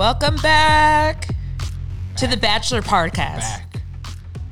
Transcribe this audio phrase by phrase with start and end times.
[0.00, 1.28] Welcome back,
[2.16, 3.40] to the Bachelor Podcast.
[3.40, 3.82] back.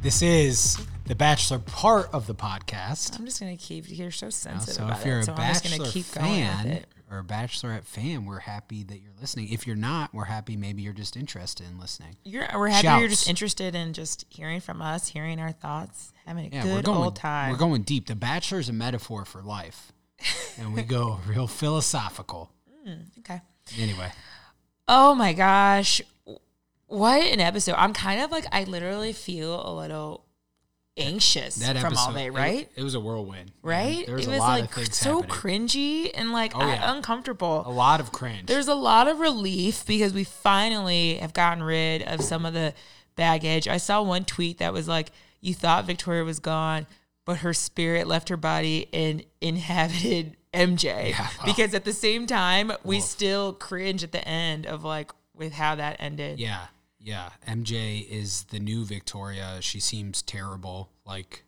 [0.03, 0.77] This is
[1.07, 3.19] the bachelor part of the podcast.
[3.19, 3.87] I'm just gonna keep.
[3.89, 4.79] You're so sensitive.
[4.87, 8.41] Now, so if you're it, a so bachelor keep fan or a bachelorette fan, we're
[8.41, 9.49] happy that you're listening.
[9.49, 12.17] If you're not, we're happy maybe you're just interested in listening.
[12.25, 16.53] You're, we're happy you're just interested in just hearing from us, hearing our thoughts, having
[16.53, 16.99] a Yeah, good going.
[16.99, 17.53] old time.
[17.53, 18.07] We're going deep.
[18.07, 19.93] The bachelor is a metaphor for life,
[20.59, 22.53] and we go real philosophical.
[22.87, 23.41] Mm, okay.
[23.79, 24.13] Anyway,
[24.89, 26.01] Oh my gosh.
[26.87, 27.75] What an episode.
[27.77, 30.25] I'm kind of like, I literally feel a little
[30.97, 32.69] anxious that from episode, all day, right?
[32.75, 34.05] It, was a whirlwind, right?
[34.07, 35.69] There was it was like so happening.
[35.69, 36.93] cringy and like Oh, yeah.
[36.93, 37.63] uncomfortable.
[37.67, 38.47] a lot of cringe.
[38.47, 42.75] There's a lot of relief because we finally have gotten rid of some of the
[43.15, 43.69] baggage.
[43.69, 46.87] I saw one tweet that was like, you thought Victoria was gone,
[47.29, 51.11] but her spirit left her body and inhabited MJ.
[51.11, 51.45] Yeah, wow.
[51.45, 55.75] Because at the same time, we still cringe at the end of like with how
[55.75, 56.41] that ended.
[56.41, 57.29] Yeah, yeah.
[57.47, 59.59] MJ is the new Victoria.
[59.61, 60.89] She seems terrible.
[61.05, 61.45] Like,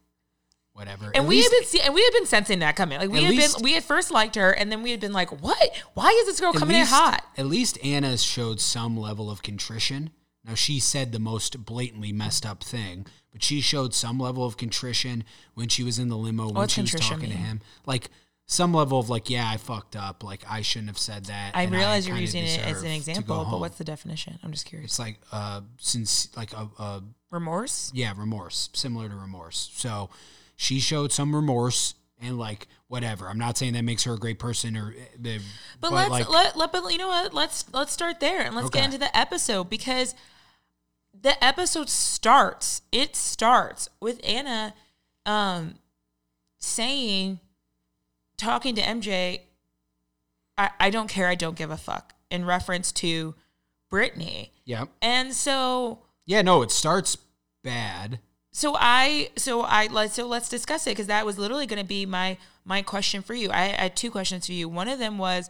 [0.75, 1.07] whatever.
[1.07, 2.99] And At we least- had been see- and we had been sensing that coming.
[2.99, 5.15] Like we had least- been we had first liked her and then we had been
[5.15, 5.71] like, What?
[5.95, 7.25] Why is this girl coming least, in hot?
[7.39, 10.11] At least Anna showed some level of contrition.
[10.45, 14.57] Now she said the most blatantly messed up thing, but she showed some level of
[14.57, 15.25] contrition
[15.55, 17.61] when she was in the limo when What's she was talking to him.
[17.87, 18.11] Like
[18.47, 20.25] some level of like, yeah, I fucked up.
[20.25, 21.55] Like I shouldn't have said that.
[21.55, 24.39] I realize you're using it as an example, but what's the definition?
[24.43, 24.93] I'm just curious.
[24.93, 27.93] it's like uh since like a, a Remorse?
[27.95, 29.71] yeah, remorse, similar to remorse.
[29.75, 30.11] So
[30.57, 33.29] she showed some remorse and like whatever.
[33.29, 35.41] I'm not saying that makes her a great person or uh, the
[35.81, 37.33] But, let's like let, let but you know what?
[37.33, 40.15] Let's let's start there and let's get into the episode because
[41.19, 42.83] the episode starts.
[42.91, 44.75] It starts with Anna
[45.25, 45.77] um
[46.59, 47.39] saying
[48.37, 49.43] talking to MJ
[50.59, 53.35] I, I don't care, I don't give a fuck in reference to
[53.89, 54.53] Brittany.
[54.65, 54.87] yeah.
[55.01, 57.17] And so Yeah, no, it starts
[57.63, 58.19] bad.
[58.53, 61.87] So I so I let's so let's discuss it because that was literally going to
[61.87, 63.51] be my my question for you.
[63.51, 64.69] I, I had two questions for you.
[64.69, 65.49] One of them was,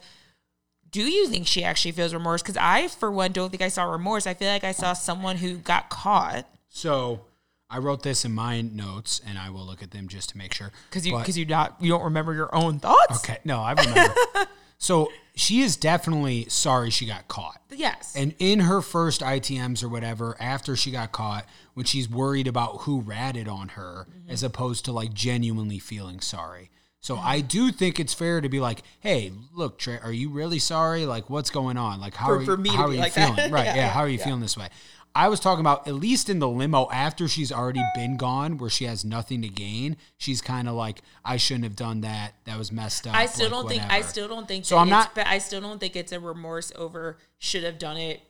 [0.91, 2.41] do you think she actually feels remorse?
[2.41, 4.25] Because I, for one, don't think I saw remorse.
[4.27, 7.21] I feel like I saw someone who got caught So
[7.69, 10.53] I wrote this in my notes and I will look at them just to make
[10.53, 10.71] sure.
[10.89, 13.23] because you because you not you don't remember your own thoughts.
[13.23, 14.13] Okay, no, I remember.
[14.77, 17.61] so she is definitely sorry she got caught.
[17.69, 18.13] Yes.
[18.15, 22.81] And in her first ITMs or whatever, after she got caught, when she's worried about
[22.81, 24.31] who ratted on her, Mm-hmm.
[24.31, 26.69] as opposed to like genuinely feeling sorry.
[26.99, 27.27] So Mm-hmm.
[27.27, 31.05] I do think it's fair to be like, "Hey, look, Trey, are you really sorry?
[31.05, 31.99] Like, what's going on?
[31.99, 33.35] Like, how For- are you, how are you like feeling?
[33.35, 33.51] that.
[33.51, 33.65] Right?
[33.65, 34.69] Yeah, yeah, yeah, How are you feeling this way?
[35.13, 38.69] I was talking about at least in the limo after she's already been gone, where
[38.69, 39.97] she has nothing to gain.
[40.17, 42.33] She's kind of like, "I shouldn't have done that.
[42.45, 44.87] That was messed up." I still like, don't think I still don't think So I'm
[44.87, 48.21] not- but I still don't think it's a remorse over should have done it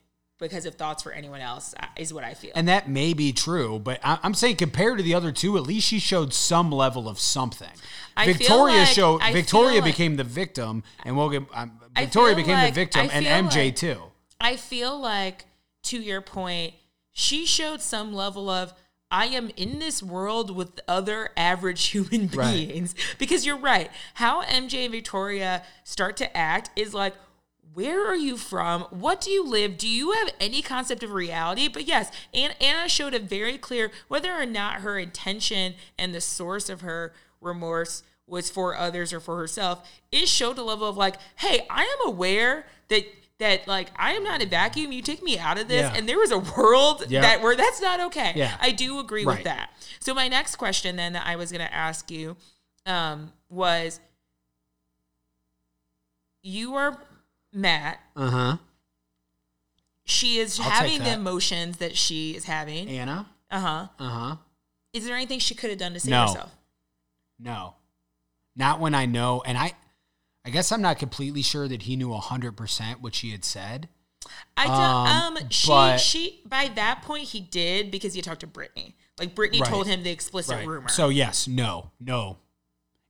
[0.42, 2.52] because of thoughts for anyone else uh, is what I feel.
[2.56, 5.88] And that may be true, but I'm saying compared to the other two, at least
[5.88, 7.70] she showed some level of something.
[8.18, 11.44] I feel Victoria like- showed I Victoria feel like- became the victim, and we'll get
[11.54, 14.02] um, Victoria became like- the victim, and MJ like- too.
[14.42, 15.46] I feel like,
[15.84, 16.74] to your point,
[17.14, 18.74] she showed some level of
[19.14, 22.68] I am in this world with other average human Right.
[22.70, 22.96] beings.
[23.20, 23.92] Because you're right.
[24.16, 27.14] How MJ and Victoria start to act is like,
[27.74, 28.82] where are you from?
[28.90, 29.78] What do you live?
[29.78, 31.68] Do you have any concept of reality?
[31.68, 36.22] But yes, Anna, Anna showed a very clear whether or not her intention and the
[36.22, 39.90] source of her remorse was for others or for herself.
[40.12, 43.06] It showed a level of like, hey, I am aware that
[43.40, 44.92] that like I am not a vacuum.
[44.92, 45.94] You take me out of this, Yeah.
[45.96, 47.22] and there was a world Yeah.
[47.22, 48.34] that where that's not okay.
[48.36, 48.56] Yeah.
[48.62, 49.70] I do agree with that.
[50.00, 52.36] So my next question then that I was going to ask you
[52.86, 54.00] um, was,
[56.44, 56.98] you are
[57.54, 58.00] Matt.
[58.16, 58.58] Uh huh.
[60.06, 61.18] She is I'll having the that.
[61.20, 62.90] emotions that she is having.
[62.90, 63.28] Anna.
[63.50, 63.88] Uh huh.
[64.00, 64.36] Uh huh.
[64.94, 66.22] Is there anything she could have done to save No.
[66.28, 66.52] herself?
[67.40, 67.76] No,
[68.56, 69.74] not when I know, and I.
[70.44, 73.90] I guess I'm not completely sure that he knew 100% what she had said.
[74.58, 74.72] I Um,
[75.36, 75.44] don't.
[75.44, 78.96] Um, she but- she by that point he did because he talked to Brittany.
[79.20, 79.70] Like Brittany Right.
[79.70, 80.90] told him the explicit rumor.
[80.90, 82.38] So yes, no, no.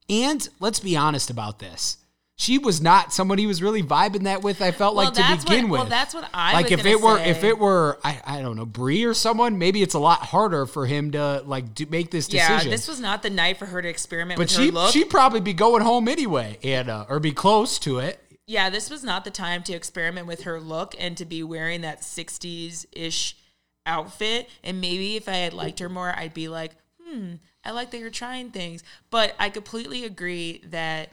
[0.09, 1.99] And let's be honest about this.
[2.41, 4.63] She was not someone he was really vibing that with.
[4.63, 5.79] I felt Well, like to begin what- with.
[5.81, 6.71] well, that's what I like.
[6.71, 7.29] was if it were, say.
[7.29, 10.65] if it were, I, I don't know, Bri or someone, maybe it's a lot harder
[10.65, 12.65] for him to like do, make this decision.
[12.65, 14.91] yeah, this was not the night for her to experiment but with she her look.
[14.91, 18.19] she'd probably be going home anyway, Anna, or be close to it.
[18.47, 21.81] yeah, this was not the time to experiment with her look and to be wearing
[21.81, 23.37] that 60s ish
[23.85, 24.49] outfit.
[24.63, 26.71] And maybe if I had liked her more, I'd be like,
[27.03, 27.33] hmm,
[27.63, 28.83] I like that you're trying things.
[29.11, 31.09] But I completely agree that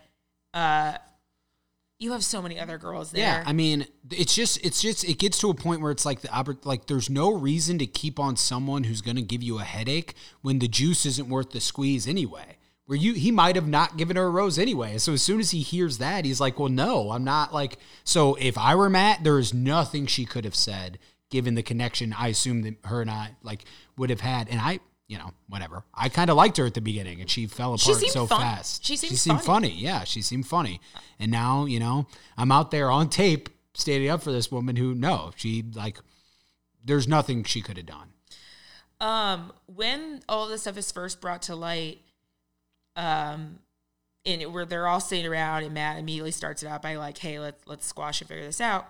[0.55, 0.97] uh,
[1.99, 3.23] You have so many other girls there.
[3.23, 6.21] Yeah, I mean, it's just it's just it gets to a point where it's like
[6.21, 9.65] the like there's no reason to keep on someone who's going to give you a
[9.65, 12.59] headache when the juice isn't worth the squeeze anyway.
[12.87, 14.99] Where you he might have not given her a rose anyway.
[14.99, 18.37] So as soon as he hears that, he's like, "Well, no, I'm not like." So
[18.37, 20.99] if I were Matt, there is nothing she could have said
[21.31, 23.65] given the connection I assume that her and I like
[23.97, 24.49] would have had.
[24.49, 25.83] And I, you know, whatever.
[25.95, 28.27] I kind of liked her at the beginning, and she fell She apart seemed so
[28.27, 28.41] fun.
[28.41, 28.85] fast.
[28.85, 29.71] She seemed seemed funny.
[29.71, 29.81] funny.
[29.81, 30.81] Yeah, she seemed funny.
[31.19, 32.07] And now, you know,
[32.37, 35.99] I'm out there on tape standing up for this woman who, no, she like,
[36.85, 38.09] there's nothing she could have done.
[39.01, 42.01] um when all this stuff is first brought to light
[42.97, 43.59] um
[44.27, 47.19] and it- where they're all sitting around and matt immediately starts it out by like
[47.19, 48.87] hey let's let's squash and figure this out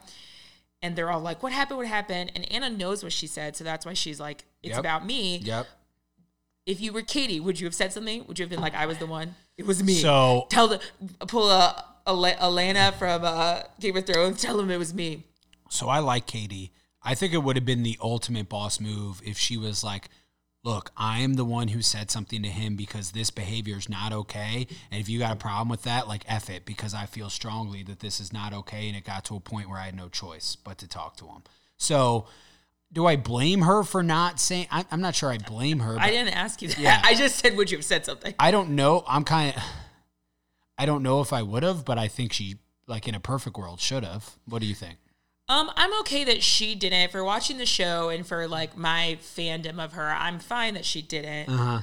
[0.80, 3.64] and they're all like what happened what happened and anna knows what she said so
[3.64, 4.80] that's why she's like it's Yep.
[4.80, 5.66] about me Yep.
[6.68, 8.86] If you were katie would you have said something would you have been like i
[8.86, 10.80] was the one it was me So tell the
[11.26, 14.40] pull a, a Olenna from uh, Game of Thrones.
[14.40, 15.24] Tell him it was me.
[15.68, 16.72] So I like Katie.
[17.02, 20.08] I think it would have been the ultimate boss move if she was like,
[20.64, 24.12] look, I am the one who said something to him because this behavior is not
[24.12, 24.66] okay.
[24.90, 27.82] And if you got a problem with that, like F it because I feel strongly
[27.84, 28.88] that this is not okay.
[28.88, 31.26] And it got to a point where I had no choice but to talk to
[31.26, 31.42] him.
[31.76, 32.26] So
[32.92, 34.66] do I blame her for not saying?
[34.70, 35.96] I, I'm not sure I blame her.
[35.98, 36.78] I didn't ask you that.
[36.78, 37.00] Yeah.
[37.04, 38.34] I just said, would you have said something?
[38.38, 39.04] I don't know.
[39.06, 39.62] I'm kind of.
[40.78, 42.56] I don't know if I would have, but I think she,
[42.86, 44.36] like in a perfect world, should have.
[44.46, 44.98] What do you think?
[45.48, 47.10] Um, I'm okay that she didn't.
[47.10, 51.02] For watching the show and for like my fandom of her, I'm fine that she
[51.02, 51.48] didn't.
[51.48, 51.80] Uh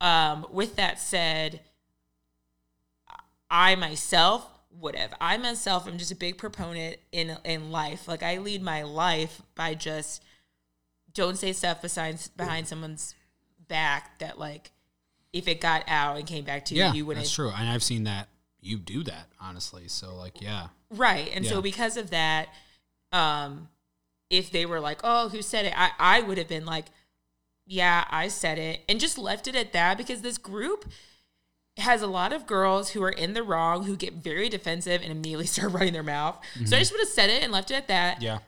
[0.00, 0.06] huh.
[0.06, 1.60] Um, with that said,
[3.50, 5.14] I myself would have.
[5.20, 8.08] I myself am just a big proponent in in life.
[8.08, 10.22] Like I lead my life by just
[11.18, 13.14] don't say stuff besides behind someone's
[13.66, 14.70] back that like
[15.32, 17.68] if it got out and came back to Yeah, you, you wouldn't that's true, and
[17.68, 18.28] I've seen that
[18.60, 19.88] you do that honestly.
[19.88, 21.28] So like, yeah, Right.
[21.34, 21.50] And Yeah.
[21.50, 22.48] so because of that,
[23.12, 23.68] um,
[24.30, 25.74] if they were like, Oh, who said it?
[25.76, 26.86] I, I would have been like,
[27.66, 30.86] Yeah, I said it and just left it at that because this group
[31.76, 35.12] has a lot of girls who are in the wrong who get very defensive and
[35.12, 36.38] immediately start running their mouth.
[36.64, 38.14] So I just would have said it and left it at that.
[38.16, 38.24] Mm-hmm.
[38.24, 38.38] yeah,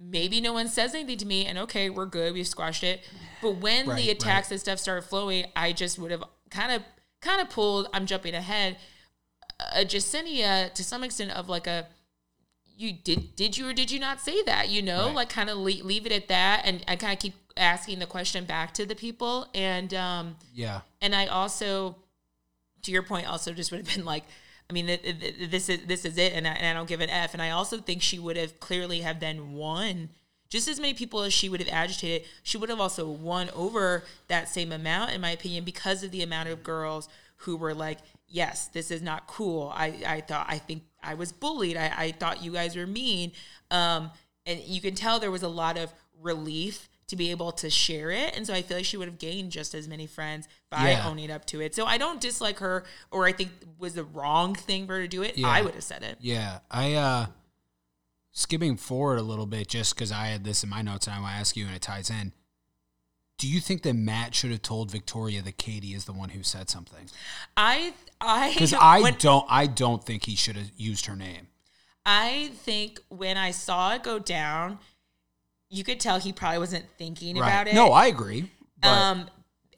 [0.00, 3.00] Maybe no one says anything to me and okay, we're good, we've squashed it.
[3.42, 6.82] But when Right, the attacks and stuff started flowing, I just would have kind of
[7.20, 8.76] kind of pulled, I'm jumping ahead,
[9.74, 11.86] a Jessenia to some extent of like a
[12.76, 15.14] you did did you or did you not say that you know Right.
[15.16, 18.06] like kind of leave, leave it at that and i kind of keep asking the
[18.06, 21.96] question back to the people and um yeah, and i also
[22.82, 24.22] to your point also just would have been like
[24.70, 26.88] i mean th- th- th- this is this is it and I, and I don't
[26.88, 27.32] give an f.
[27.34, 30.10] And i also think she would have clearly have then won
[30.50, 34.04] just as many people as she would have agitated she would have also won over
[34.28, 37.08] that same amount in my opinion because of the amount of girls
[37.42, 37.98] who were like
[38.28, 39.72] yes this is not cool.
[39.74, 41.76] I i thought i think i was bullied.
[41.76, 43.32] I, I thought you guys were mean.
[43.70, 44.10] Um
[44.46, 48.10] and you can tell there was a lot of relief to be able to share
[48.10, 50.90] it and so i feel like she would have gained just as many friends by
[50.90, 51.08] Yeah.
[51.08, 54.54] owning up to it so i don't dislike her or i think was the wrong
[54.54, 55.48] thing for her to do it Yeah.
[55.48, 56.58] i would have said it yeah.
[56.70, 57.26] I uh,
[58.32, 61.20] skipping forward a little bit just because I had this in my notes and I
[61.20, 62.32] want to ask you and it ties in.
[63.38, 66.42] Do you think that Matt should have told Victoria that Katie is the one who
[66.42, 67.08] said something?
[67.56, 71.48] i i Because I when- don't, I don't think he should have used her name.
[72.06, 74.78] I think when I saw it go down,
[75.70, 77.74] you could tell he probably wasn't thinking about it.
[77.74, 78.50] No, I agree.
[78.80, 79.28] But um,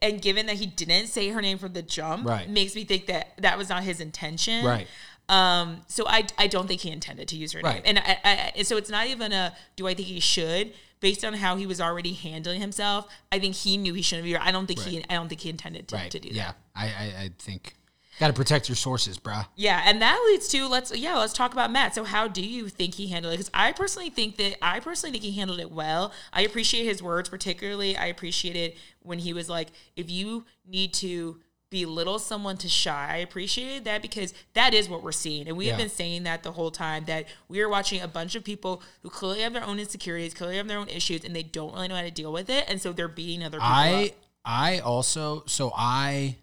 [0.01, 2.49] and given that he didn't say her name from the jump, Right.
[2.49, 4.65] makes me think that that was not his intention.
[4.65, 4.87] right,
[5.29, 7.83] Um, so I I don't think he intended to use her Right.
[7.83, 11.25] name, and I, I, so it's not even a do I think he should based
[11.25, 13.07] on how he was already handling himself.
[13.31, 14.29] I think he knew he shouldn't be.
[14.29, 14.39] here.
[14.41, 16.11] I don't think he I don't think he intended to, right.
[16.11, 16.35] to do that.
[16.35, 17.75] yeah, I, I, I think
[18.19, 19.45] got to protect your sources, bruh.
[19.55, 21.95] Yeah, and that leads to let's yeah let's talk about Matt.
[21.95, 23.37] So how do you think he handled it?
[23.37, 26.11] Because I personally think that I personally think he handled it well.
[26.33, 30.93] I appreciate his words, particularly I appreciate it when he was like, if you need
[30.95, 31.39] to
[31.71, 35.67] belittle someone to shy, I appreciated that because that is what we're seeing, and we
[35.67, 38.83] have been saying that the whole time that we are watching a bunch of people
[39.01, 41.87] who clearly have their own insecurities, clearly have their own issues, and they don't really
[41.87, 44.11] know how to deal with it, and so they're beating other people I up.
[44.43, 46.35] I also so I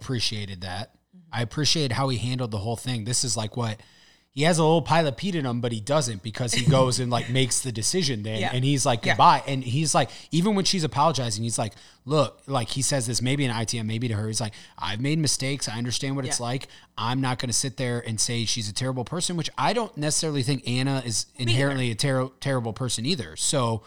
[0.00, 0.94] appreciated that.
[0.94, 1.34] Mm-hmm.
[1.38, 3.04] I appreciated how he handled the whole thing.
[3.04, 3.78] This is like what
[4.30, 7.00] he has a little pile of Pete in him, but he doesn't because he goes
[7.00, 8.50] and like makes the decision then Yeah.
[8.52, 9.12] and he's like Yeah.
[9.14, 9.42] goodbye.
[9.48, 11.72] And he's like, even when she's apologizing, he's like,
[12.04, 14.28] look, like he says this maybe in ITM, maybe to her.
[14.28, 15.68] He's like, I've made mistakes.
[15.68, 16.68] I understand what it's like.
[16.96, 20.44] I'm not gonna sit there and say she's a terrible person, which I don't necessarily
[20.44, 23.34] think Anna is inherently a ter- terrible person either.
[23.34, 23.82] So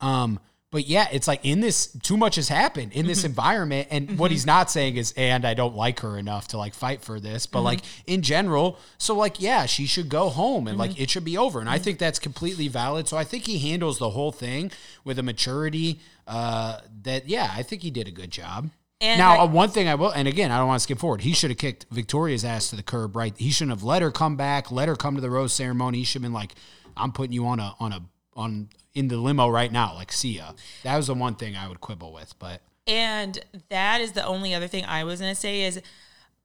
[0.00, 0.38] um,
[0.70, 3.08] but yeah, it's like in this too much has happened in Mm-hmm.
[3.08, 6.58] this environment, and what he's not saying is, and I don't like her enough to
[6.58, 8.02] like fight for this, but like Mm-hmm.
[8.12, 11.60] in general, so like yeah, she should go home and like it should be over,
[11.60, 13.08] and I think that's completely valid.
[13.08, 14.70] So I think he handles the whole thing
[15.04, 18.70] with a maturity uh, that yeah, I think he did a good job.
[19.02, 20.98] And now, I- uh, one thing I will, and again, I don't want to skip
[20.98, 21.22] forward.
[21.22, 23.32] He should have kicked Victoria's ass to the curb, right?
[23.38, 25.98] He shouldn't have let her come back, let her come to the rose ceremony.
[25.98, 26.54] He should have been like,
[26.98, 28.02] "I'm putting you on a on a
[28.36, 30.52] on in the limo right now." Like, see ya.
[30.82, 34.54] That was the one thing I would quibble with, but And that is the only
[34.54, 35.80] other thing I was going to say is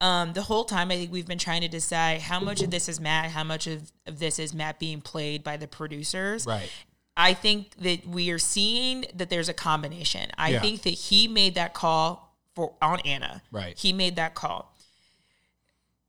[0.01, 2.87] um, the whole time I think we've been trying to decide how much of this
[2.89, 6.45] is Matt, how much of, of this is Matt being played by the producers.
[6.45, 6.69] Right.
[7.17, 10.29] I think that we are seeing that there's a combination.
[10.37, 10.61] I Yeah.
[10.61, 13.41] think that he made that call for on Anna.
[13.51, 13.77] Right.
[13.77, 14.73] He made that call.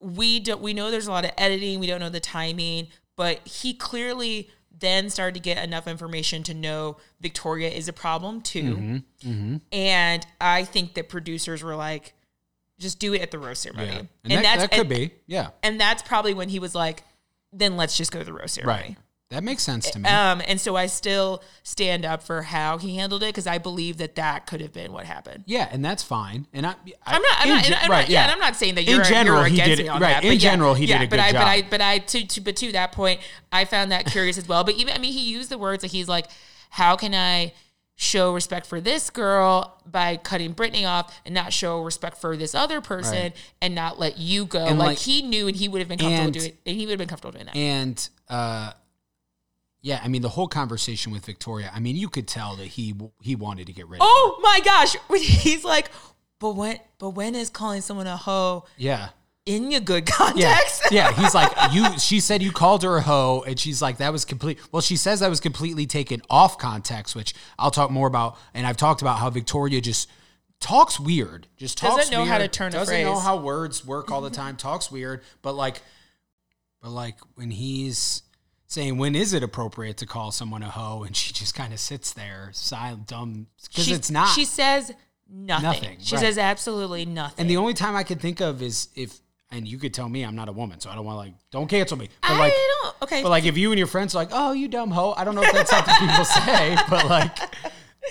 [0.01, 3.47] We don't we know there's a lot of editing, we don't know the timing, but
[3.47, 9.03] he clearly then started to get enough information to know Victoria is a problem too.
[9.25, 9.57] Mm-hmm.
[9.73, 12.15] And I think that producers were like,
[12.79, 13.89] just do it at the rose ceremony.
[13.89, 17.05] yeah, and, that, that could and, be, yeah, And that's probably when he was like,
[17.53, 18.81] then let's just go to the rose ceremony.
[18.81, 18.97] right.
[19.31, 20.09] That makes sense to me.
[20.09, 23.97] Um, and so I still stand up for how he handled it because I believe
[23.99, 25.43] that that could have been what happened.
[25.47, 26.47] yeah, and that's fine.
[26.53, 28.23] And I, I I'm not, I'm not, and I'm right, not, yeah.
[28.23, 30.25] and I'm not saying that In you're, in general, you're he did it- right, that.
[30.25, 31.41] in but yeah, general, he did yeah, a but good I, job.
[31.41, 34.47] But I, but I, to, to, but to that point, I found that curious as
[34.47, 34.63] well.
[34.63, 36.27] But even, I mean, he used the words like he's like,
[36.71, 37.53] how can I
[37.97, 42.55] show respect for this girl by cutting Brittany off and not show respect for this
[42.55, 43.37] other person Right.
[43.61, 44.67] and not let you go?
[44.67, 46.93] Like, like- he knew and he would have been comfortable and- doing, and he would
[46.93, 47.57] have been comfortable doing that.
[47.57, 48.71] And uh,
[49.83, 51.71] yeah, I mean the whole conversation with Victoria.
[51.75, 53.99] I mean, you could tell that he he wanted to get rid.
[54.03, 54.97] Oh my gosh.
[55.21, 55.91] He's like,
[56.39, 59.09] but when but when is calling someone a hoe Yeah.
[59.45, 60.83] in your good context?
[60.91, 61.13] yeah.
[61.21, 61.99] He's like, you.
[61.99, 64.59] She said you called her a hoe, and she's like, that was complete.
[64.73, 68.37] Well, she says that was completely taken off context, which I'll talk more about.
[68.55, 70.09] And I've talked about how Victoria just
[70.59, 74.11] talks weird, just Doesn't talks know how to turn a doesn't know how words work
[74.11, 75.21] all the time, talks weird.
[75.43, 75.81] But like,
[76.83, 78.23] but like when he's
[78.67, 81.81] saying when is it appropriate to call someone a hoe, and she just kind of
[81.81, 84.29] sits there, silent, dumb, because it's not.
[84.29, 84.93] She says
[85.29, 85.63] nothing.
[85.63, 86.21] Nothing, She right.
[86.25, 87.37] says absolutely nothing.
[87.39, 89.19] And the only time I can think of is if,
[89.51, 91.35] and you could tell me I'm not a woman, so I don't want to like,
[91.51, 92.09] don't cancel me.
[92.23, 93.03] But I like, don't.
[93.03, 93.23] Okay.
[93.23, 95.15] but like if you and your friends are like, oh, you dumb hoe.
[95.17, 97.37] I don't know if that's something people say, but like,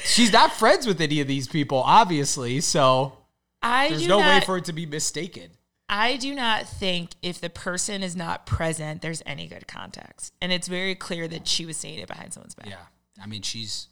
[0.04, 2.62] she's not friends with any of these people, obviously.
[2.62, 3.18] So
[3.62, 5.50] I there's no way for it to be mistaken.
[5.88, 10.34] I do not think if the person is not present, there's any good context.
[10.42, 12.68] And it's very clear that she was saying it behind someone's back.
[12.68, 12.78] Yeah.
[13.22, 13.88] I mean, she's,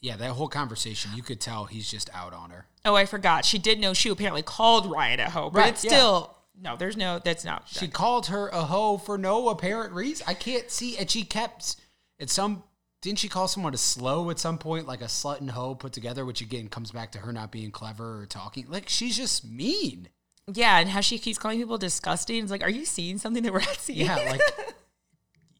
[0.00, 2.66] yeah, that whole conversation, you could tell he's just out on her.
[2.84, 3.44] Oh, I forgot.
[3.44, 5.90] She did know she apparently called Ryan a hoe, but Right, it's yeah.
[5.90, 6.76] still no.
[6.76, 7.18] There's no.
[7.18, 7.64] That's not.
[7.68, 10.24] She called her a hoe for no apparent reason.
[10.28, 10.96] I can't see.
[10.96, 11.76] And she kept
[12.18, 12.62] at some.
[13.02, 15.92] Didn't she call someone a slow at some point, like a slut and hoe put
[15.92, 16.24] together?
[16.24, 18.66] Which again comes back to her not being clever or talking.
[18.68, 20.08] Like she's just mean.
[20.52, 22.42] Yeah, and how she keeps calling people disgusting.
[22.42, 24.06] It's like, are you seeing something that we're not seeing?
[24.06, 24.40] Yeah, like.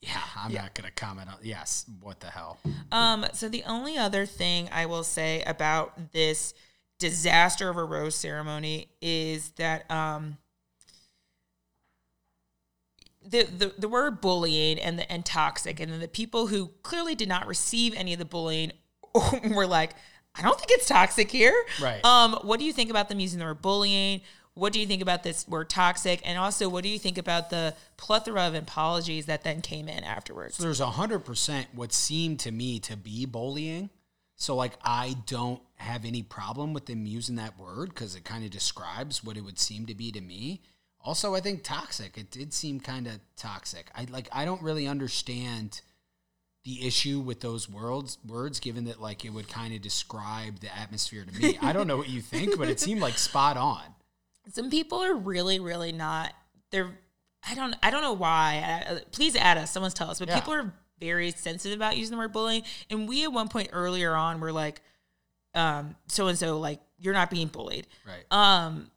[0.02, 1.36] Yeah, I'm not gonna comment on.
[1.42, 2.58] Yes, what the hell?
[2.92, 6.54] Um, so the only other thing I will say about this
[7.00, 10.36] disaster of a rose ceremony is that um
[13.28, 17.14] the, the, the word bullying and the, and toxic and then the people who clearly
[17.14, 18.72] did not receive any of the bullying
[19.50, 19.94] were like
[20.36, 22.02] i don't think it's toxic here Right.
[22.04, 24.20] um what do you think about them using the word bullying
[24.56, 27.50] what do you think about this word toxic and also what do you think about
[27.50, 31.92] the plethora of apologies that then came in afterwards So there's a hundred percent what
[31.92, 33.90] seemed to me to be bullying.
[34.34, 38.44] So like I don't have any problem with them using that word because it kind
[38.44, 40.62] of describes what it would seem to be to me.
[41.04, 42.18] Also, I think toxic.
[42.18, 43.90] It did seem kind of toxic.
[43.94, 45.82] I like I don't really understand
[46.64, 50.76] the issue with those words words given that like it would kind of describe the
[50.76, 51.58] atmosphere to me.
[51.62, 53.82] I don't know what you think, but it seemed like spot on.
[54.52, 56.32] Some people are really really not
[56.70, 56.90] they're
[57.48, 60.36] i don't i don't know why please add us someone's tell us but Yeah.
[60.36, 64.14] people are very sensitive about using the word bullying and we at one point earlier
[64.14, 64.80] on were like
[65.54, 68.24] um so and so like you're not being bullied Right.
[68.30, 68.90] um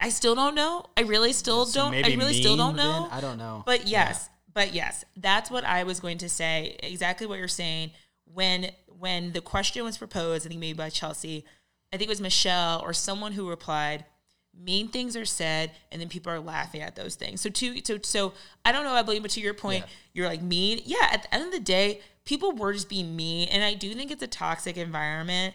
[0.00, 3.08] i still don't know i really still So don't i really still don't know then?
[3.12, 3.62] I don't know.
[3.66, 6.76] but yes, but yes, that's what I was going to say.
[6.82, 7.92] Exactly what you're saying.
[8.26, 11.44] When when the question was proposed, I think maybe by Chelsea,
[11.92, 14.04] I think it was Michelle or someone who replied,
[14.54, 17.40] mean things are said and then people are laughing at those things.
[17.40, 18.32] So to so so
[18.64, 19.90] I don't know, I believe, but to your point, Yeah.
[20.14, 20.80] you're like mean.
[20.84, 23.48] Yeah, at the end of the day, people were just being mean.
[23.48, 25.54] And I do think it's a toxic environment.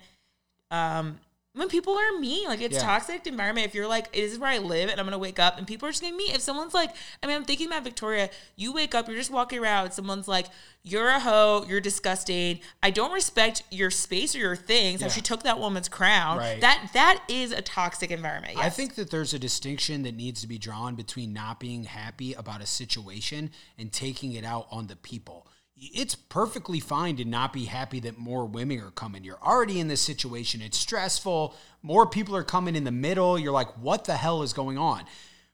[0.71, 1.19] Um
[1.57, 2.83] when people are mean, like it's Yeah.
[2.83, 3.67] toxic environment.
[3.67, 5.87] If you're like, this is where I live, and I'm gonna wake up, and people
[5.87, 6.33] are just gonna mean.
[6.33, 8.29] If someone's like, I mean, I'm thinking about Victoria.
[8.55, 9.91] You wake up, you're just walking around.
[9.91, 10.47] Someone's like,
[10.83, 11.65] you're a hoe.
[11.67, 12.59] You're disgusting.
[12.81, 15.01] I don't respect your space or your things.
[15.01, 16.37] How she took that woman's crown.
[16.37, 16.61] Right.
[16.61, 18.57] That that is a toxic environment.
[18.57, 22.33] I think that there's a distinction that needs to be drawn between not being happy
[22.33, 25.47] about a situation and taking it out on the people.
[25.79, 29.23] It's perfectly fine to not be happy that more women are coming.
[29.23, 30.61] You're already in this situation.
[30.61, 31.55] It's stressful.
[31.83, 33.37] More people are coming in the middle.
[33.37, 35.05] You're like, what the hell is going on?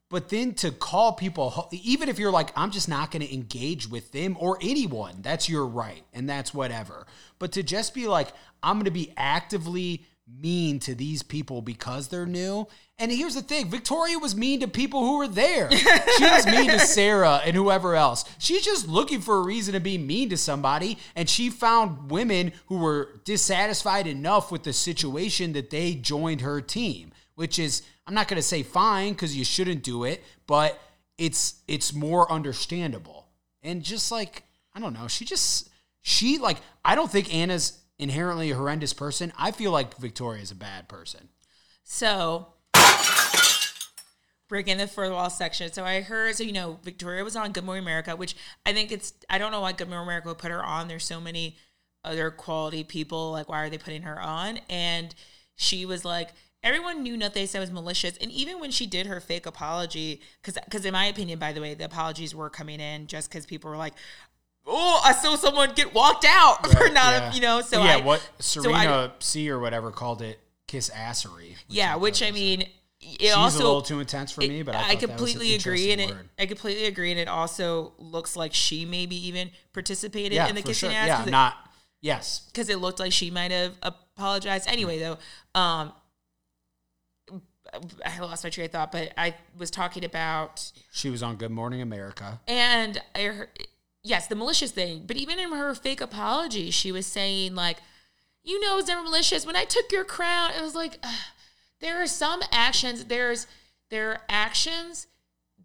[0.09, 3.89] But then to call people, even if you're like, I'm just not going to engage
[3.89, 7.07] with them or anyone, that's your right and that's whatever.
[7.39, 8.29] But to just be like,
[8.61, 12.67] I'm going to be actively mean to these people because they're new.
[12.99, 15.69] And here's the thing Victoria was mean to people who were there.
[15.71, 18.23] She was mean to Sarah and whoever else.
[18.37, 20.99] She's just looking for a reason to be mean to somebody.
[21.15, 26.61] And she found women who were dissatisfied enough with the situation that they joined her
[26.61, 30.79] team, which is, I'm not going to say fine because you shouldn't do it, but
[31.17, 33.27] it's it's more understandable.
[33.63, 34.43] And just like,
[34.75, 35.69] I don't know, she just,
[36.01, 39.33] she like, I don't think Anna's inherently a horrendous person.
[39.37, 41.29] I feel like Victoria's a bad person.
[41.83, 42.52] So,
[44.53, 45.73] breaking the further wall section.
[45.73, 48.35] So I heard, so you know, Victoria was on Good Morning America, which
[48.67, 50.87] I think it's, I don't know why Good Morning America would put her on.
[50.87, 51.57] There's so many
[52.03, 53.31] other quality people.
[53.31, 54.59] Like, why are they putting her on?
[54.69, 55.15] And
[55.55, 56.29] she was like,
[56.61, 58.15] everyone knew nothing they said was malicious.
[58.17, 61.59] And even when she did her fake apology, because, because in my opinion, by the
[61.59, 63.95] way, the apologies were coming in just because people were like,
[64.67, 67.33] oh, I saw someone get walked out for not, Yeah.
[67.33, 70.91] you know, so yeah, I, what so Serena I- C or whatever called it kiss
[70.91, 71.55] assery.
[71.67, 72.65] yeah, which I mean,
[73.03, 74.93] it she's also a little too intense for it- me, but I, I, thought that
[74.93, 76.13] was an completely agree, and it.
[76.39, 80.61] I completely agree, and it also looks like she maybe even participated yeah, in the
[80.61, 80.99] kissing sure.
[80.99, 81.55] ass Yeah, not
[82.01, 82.41] yes.
[82.51, 84.99] because it looked like she might have apologized anyway.
[84.99, 85.17] Though,
[85.55, 85.93] um,
[88.05, 91.51] I lost my train of thought, but I was talking about She was on Good
[91.51, 92.39] Morning America.
[92.47, 93.49] and I heard,
[94.03, 95.03] yes, the malicious thing.
[95.05, 97.77] But even in her fake apology, she was saying like,
[98.43, 101.19] "You know, it's never malicious." When I took your crown, it was like, ugh.
[101.81, 103.05] There are some actions.
[103.05, 103.47] There's
[103.89, 105.07] there are actions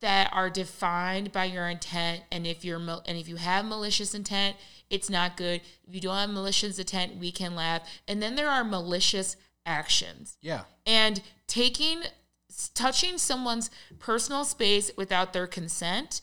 [0.01, 4.57] that are defined by your intent, and if you're and if you have malicious intent,
[4.91, 5.61] it's not good.
[5.87, 7.83] If you don't have malicious intent, we can laugh.
[8.07, 10.65] And then there are malicious actions Yeah.
[10.87, 12.03] and taking
[12.75, 16.23] touching someone's personal space without their consent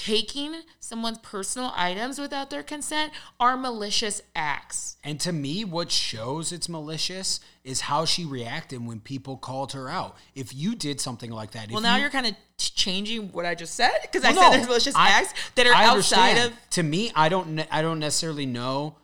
[0.00, 6.52] taking someone's personal items without their consent are malicious acts And to me, what shows
[6.52, 10.16] it's malicious is how she reacted when people called her out.
[10.34, 13.54] If you did something like that, well now you, you're kind of changing what i
[13.54, 16.52] just said because i said no, there's malicious I- acts that are I outside understand.
[16.52, 17.60] of To me, I don't.
[17.70, 18.96] I don't necessarily know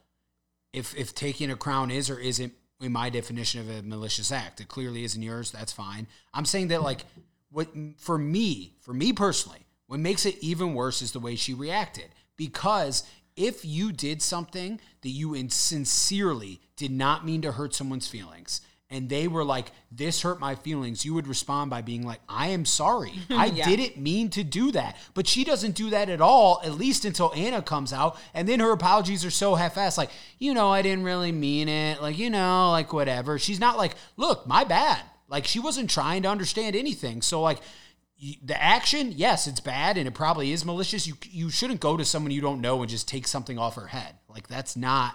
[0.72, 4.60] if if taking a crown is or isn't in my definition of a malicious act.
[4.60, 5.50] It clearly isn't yours.
[5.50, 6.06] That's fine.
[6.32, 7.04] I'm saying that like
[7.50, 11.54] what for me, for me personally, what makes it even worse is the way she
[11.54, 13.02] reacted because.
[13.38, 19.10] If you did something that you sincerely did not mean to hurt someone's feelings, and
[19.10, 22.64] they were like, "This hurt my feelings," you would respond by being like, "I am
[22.64, 23.12] sorry.
[23.30, 23.66] I Yeah.
[23.68, 27.30] didn't mean to do that." But she doesn't do that at all, at least until
[27.34, 31.04] Anna comes out, and then her apologies are so half-assed, like, "You know, I didn't
[31.04, 33.38] really mean it," like, you know, like whatever.
[33.38, 37.20] She's not like, "Look, my bad." Like she wasn't trying to understand anything.
[37.20, 37.60] So like.
[38.42, 41.06] The action, yes, it's bad and it probably is malicious.
[41.06, 43.88] You you shouldn't go to someone you don't know and just take something off her
[43.88, 44.14] head.
[44.28, 45.14] Like that's not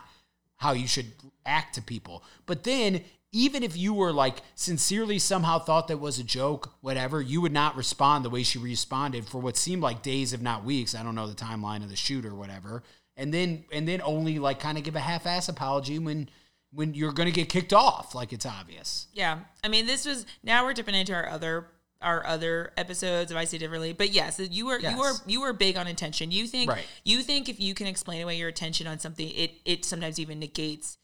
[0.58, 1.12] how you should
[1.46, 2.24] act to people.
[2.46, 7.22] But then, even if you were like sincerely somehow thought that was a joke, whatever,
[7.22, 10.64] you would not respond the way she responded for what seemed like days, if not
[10.64, 10.94] weeks.
[10.94, 12.84] I don't know the timeline of the shoot or whatever.
[13.18, 16.30] And then and then only like kind of give a half-ass apology when
[16.72, 19.08] when you're gonna get kicked off, like it's obvious.
[19.14, 21.68] Yeah, I mean, this was now we're dipping into our other
[22.02, 25.54] our other episodes of I See Differently, but yes, you were you are you are
[25.54, 26.32] big on intention.
[26.32, 26.86] You think Right.
[27.04, 30.40] you think if you can explain away your attention on something, it it sometimes even
[30.40, 30.98] negates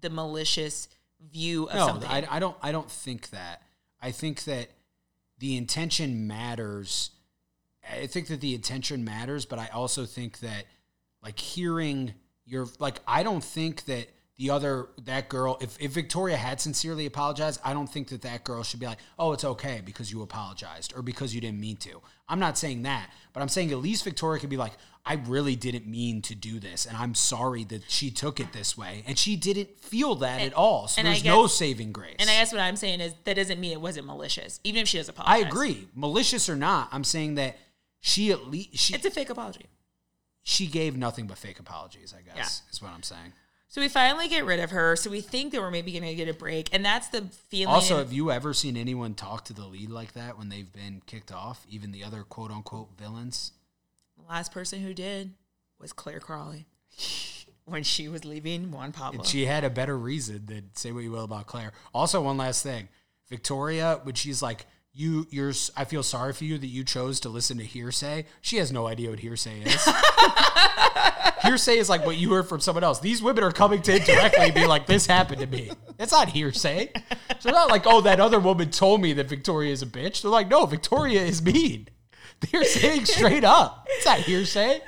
[0.00, 0.88] the malicious
[1.32, 2.08] view of no, something.
[2.08, 2.56] I, I don't.
[2.62, 3.62] I don't think that.
[4.00, 4.68] I think that
[5.38, 7.10] the intention matters.
[7.90, 10.64] I think that the intention matters, but I also think that
[11.22, 12.14] like hearing
[12.44, 17.06] your like I don't think that the other that girl if, if Victoria had sincerely
[17.06, 20.22] apologized, I don't think that that girl should be like, "Oh, it's okay because you
[20.22, 23.78] apologized or because you didn't mean to." I'm not saying that, but I'm saying at
[23.78, 24.72] least Victoria could be like,
[25.06, 28.76] "I really didn't mean to do this and I'm sorry that she took it this
[28.76, 30.88] way." And she didn't feel that at all.
[30.88, 32.16] So and there's no saving grace.
[32.18, 34.88] and I guess what I'm saying is that doesn't mean it wasn't malicious, even if
[34.88, 35.44] she does apologize.
[35.44, 36.88] I agree, malicious or not.
[36.90, 37.56] I'm saying that
[38.00, 39.66] she at least she It's a fake apology.
[40.42, 42.12] she gave nothing but fake apologies.
[42.12, 43.32] I guess is what I'm saying.
[43.68, 44.94] So we finally get rid of her.
[44.94, 47.74] So we think that we're maybe going to get a break, and that's the feeling.
[47.74, 51.02] Also, have you ever seen anyone talk to the lead like that when they've been
[51.06, 51.66] kicked off?
[51.68, 53.52] Even the other quote unquote villains.
[54.16, 55.32] the last person who did
[55.80, 56.66] was Clare Crawley
[57.64, 59.20] when she was leaving Juan Pablo.
[59.20, 61.72] And she had a better reason than say what you will about Claire.
[61.92, 62.88] Also, one last thing,
[63.28, 67.28] Victoria, when she's like, "You, you're," I feel sorry for you that you chose to
[67.28, 68.26] listen to hearsay.
[68.40, 69.88] She has no idea what hearsay is.
[71.42, 73.00] hearsay is like what you heard from someone else.
[73.00, 76.12] These women are coming to it directly and be like, "This happened to me." It's
[76.12, 76.90] not hearsay.
[76.94, 80.22] So they're not like, "Oh, that other woman told me that Victoria is a bitch."
[80.22, 81.88] They're like, "No, Victoria is mean."
[82.50, 83.86] They're saying straight up.
[83.90, 84.80] It's not hearsay.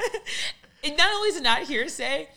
[0.84, 2.28] and not only is it not hearsay,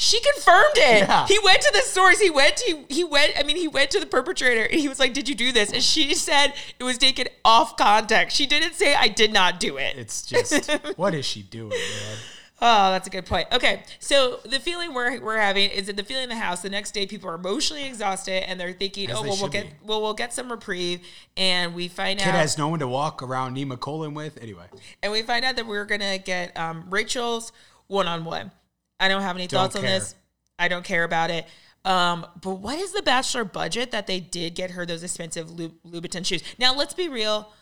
[0.00, 1.08] she confirmed it.
[1.08, 1.26] Yeah.
[1.26, 2.20] He went to the source.
[2.20, 3.32] He went to he went.
[3.36, 5.72] I mean, he went to the perpetrator and he was like, "Did you do this?"
[5.72, 8.36] And she said it was taken off context.
[8.36, 9.96] She didn't say I did not do it.
[9.96, 12.16] It's just, what is she doing, man?
[12.60, 13.46] Oh, that's a good point.
[13.52, 16.60] Okay, so the feeling we're we're having is that the feeling in the house.
[16.62, 19.48] The next day, people are emotionally exhausted and they're thinking, As "Oh, they well, we'll
[19.48, 19.70] get be.
[19.86, 21.00] well, we'll get some reprieve."
[21.36, 24.42] And we find out Kid out, has no one to walk around Nemacolin with.
[24.42, 24.64] Anyway,
[25.02, 27.52] and we find out that we're gonna get um, Rachael's
[27.86, 28.50] one on one.
[28.98, 29.98] I don't have any Don't thoughts on care.
[30.00, 30.16] this.
[30.58, 31.46] I don't care about it.
[31.84, 35.72] Um, but what is the bachelor budget that they did get her those expensive Lou-
[35.86, 36.42] Louboutin shoes?
[36.58, 37.52] Now, let's be real.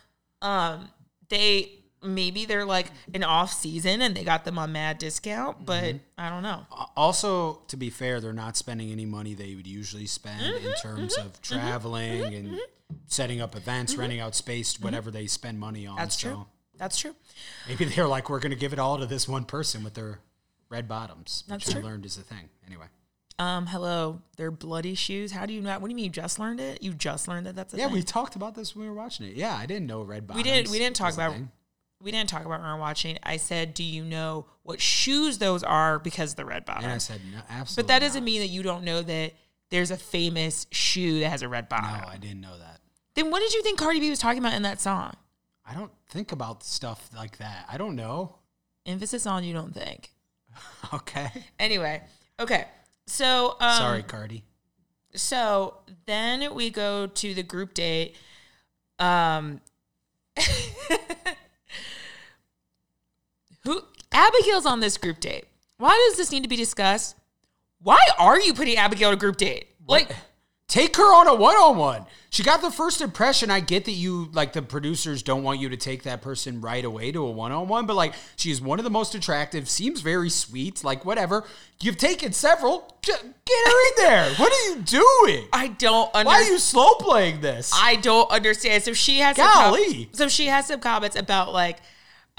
[0.41, 0.89] Um,
[1.29, 5.85] they maybe they're like an off season and they got them on mad discount, but
[5.85, 5.99] Mm-hmm.
[6.19, 6.67] I don't know.
[6.97, 10.75] also to be fair, they're not spending any money they would usually spend Mm-hmm, in
[10.75, 12.59] terms of traveling and
[13.07, 15.95] setting up events, renting out space, whatever they spend money on.
[15.97, 16.03] Mm-hmm.
[16.05, 16.47] That's so true.
[16.79, 17.15] That's true.
[17.69, 20.21] maybe they're like, we're going to give it all to this one person with their
[20.69, 21.89] red bottoms, which That's I true.
[21.89, 22.49] learned is a thing.
[22.67, 22.87] Anyway,
[23.39, 25.33] Um, hello, they're bloody shoes.
[25.33, 25.81] How do you not?
[25.81, 26.83] What do you mean you just learned it?
[26.83, 27.95] You just learned that that's a yeah, thing?
[27.95, 29.37] we talked about this when we were watching it.
[29.37, 30.45] Yeah, I didn't know red bottoms.
[30.45, 31.35] we didn't we didn't talk about.
[32.03, 33.19] We didn't talk about when watching.
[33.23, 36.85] I said, do you know what shoes those are because of the red bottom?
[36.85, 37.83] And I said, no, absolutely.
[37.83, 38.27] but that doesn't not.
[38.27, 39.33] mean that you don't know that
[39.71, 42.01] there's a famous shoe that has a red bottom.
[42.01, 42.81] No, I didn't know that.
[43.15, 45.15] Then what did you think Cardi B was talking about in that song?
[45.65, 47.67] I don't think about stuff like that.
[47.69, 48.37] I don't know.
[48.85, 50.11] Emphasis on you don't think.
[50.95, 51.29] Okay.
[51.59, 52.01] Anyway,
[52.39, 52.67] okay.
[53.07, 54.45] So um, Sorry, Cardi.
[55.15, 58.15] So then we go to the group date.
[58.99, 59.61] Um,
[63.65, 63.83] who
[64.17, 65.45] Abigail's on this group date?
[65.79, 67.17] Why does this need to be discussed?
[67.83, 69.69] Why are you putting Abigail on a group date?
[69.87, 70.11] Like,
[70.69, 72.07] Take her on a one-on-one.
[72.31, 73.53] She got the first impression.
[73.53, 76.85] I get that you like the producers don't want you to take that person right
[76.85, 80.83] away to a one-on-one, but like she's one of the most attractive, seems very sweet,
[80.83, 81.45] like whatever.
[81.81, 82.93] You've taken several.
[83.03, 84.35] Get her in there.
[84.35, 85.47] What are you doing?
[85.53, 86.27] I don't understand.
[86.27, 87.71] Why are you slow playing this?
[87.73, 88.83] I don't understand.
[88.83, 90.09] So she has some com- Golly.
[90.13, 91.79] so she has some comments about like,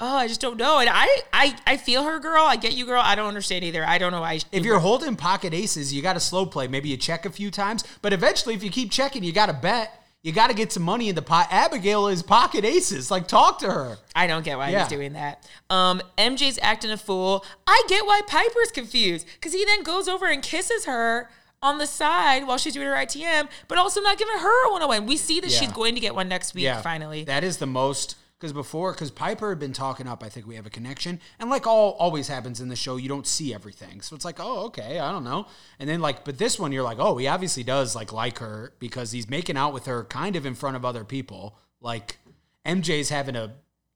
[0.00, 0.78] oh, I just don't know.
[0.78, 2.44] And I, I, I feel her, girl.
[2.44, 3.02] I get you, girl.
[3.04, 3.84] I don't understand either.
[3.84, 4.40] I don't know why.
[4.52, 6.68] if you're holding pocket aces, you got to slow play.
[6.68, 9.52] Maybe you check a few times, but eventually, if you keep checking, you got to
[9.52, 9.94] bet.
[10.24, 11.46] You got to get some money in the pot.
[11.52, 13.08] Abigail is pocket aces.
[13.10, 13.98] Like, talk to her.
[14.16, 14.80] I don't get why Yeah.
[14.80, 15.48] he's doing that.
[15.70, 17.44] Um, MJ's acting a fool.
[17.68, 21.30] I get why Piper's confused because he then goes over and kisses her
[21.62, 24.82] on the side while she's doing her ITM, but also not giving her a one
[24.82, 25.06] on one.
[25.06, 26.68] We see that she's going to get one next week.
[26.82, 30.22] finally, That is the most because before because Piper had been talking up.
[30.22, 33.08] I think we have a connection, and like all always happens in the show, you
[33.08, 34.00] don't see everything.
[34.00, 35.46] So it's like, oh, okay, I don't know.
[35.78, 38.72] And then like, but this one, you're like, oh, he obviously does like like her
[38.78, 41.58] because he's making out with her kind of in front of other people.
[41.80, 42.18] Like
[42.64, 43.54] MJ's having a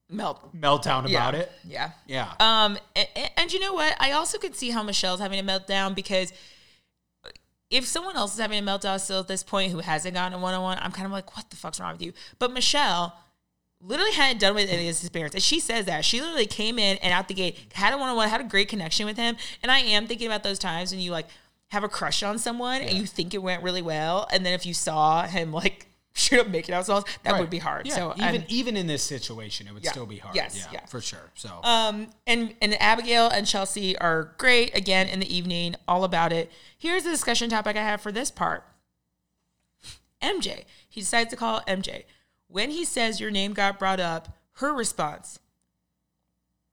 [0.08, 0.54] melt.
[0.56, 1.18] meltdown Yeah.
[1.18, 1.52] about it.
[1.64, 1.92] Yeah.
[2.06, 2.32] Yeah.
[2.40, 3.96] Um, and, and you know what?
[4.00, 6.32] I also could see how Michelle's having a meltdown because
[7.70, 10.42] if someone else is having a meltdown still at this point who hasn't gotten a
[10.42, 12.12] one on one, I'm kind of like, what the fuck's wrong with you?
[12.38, 13.16] But Michelle
[13.84, 15.34] literally hadn't done with any of this experience.
[15.34, 16.04] And she says that.
[16.04, 18.44] She literally came in and out the gate, had a one on one, had a
[18.44, 19.36] great connection with him.
[19.62, 21.26] And I am thinking about those times when you like
[21.68, 24.26] have a crush on someone and you think it went really well.
[24.32, 27.40] And then if you saw him like shoot up making out songs, that Right.
[27.40, 27.86] would be hard.
[27.86, 29.90] Yeah, So even I'm- even in this situation, it would Yeah.
[29.92, 30.36] still be hard.
[30.36, 30.86] Yes, yeah, yeah.
[30.86, 31.30] for sure.
[31.34, 36.32] So Um, and and Abigail and Chelsea are great again in the evening, all about
[36.32, 36.52] it.
[36.78, 38.64] Here's the discussion topic I have for this part.
[40.20, 40.64] MJ.
[40.88, 42.04] He decides to call MJ.
[42.52, 45.38] When he says your name got brought up, her response.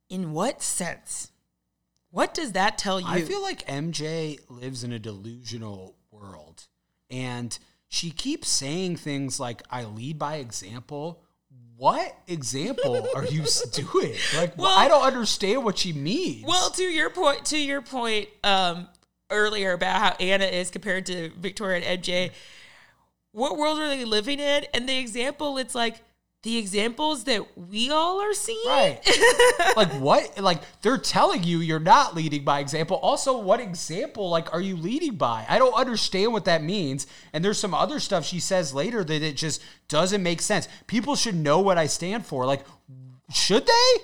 [0.10, 1.32] In what sense?
[2.12, 3.08] What does that tell you?
[3.08, 6.66] I feel like MJ lives in a delusional world
[7.10, 11.22] and she keeps saying things like, I lead by example.
[11.78, 14.16] What example are you doing?
[14.36, 16.46] Like, Well- I don't understand what she means.
[16.46, 18.88] Well, to your point, to your point um,
[19.30, 22.32] earlier about how Anna is compared to Victoria and MJ,
[23.32, 24.66] what world are they living in?
[24.74, 26.02] And the example, it's like
[26.42, 28.60] the examples that we all are seeing.
[28.68, 29.00] Right.
[29.76, 30.40] like what?
[30.40, 32.98] Like they're telling you you're not leading by example.
[32.98, 35.46] Also, what example like are you leading by?
[35.50, 37.08] I don't understand what that means.
[37.34, 40.70] And there's some other stuff she says later that it just doesn't make sense.
[40.88, 42.46] People should know what I stand for.
[42.46, 42.66] Like
[43.34, 44.04] should they?